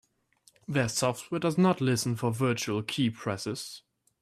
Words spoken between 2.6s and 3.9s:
keypresses.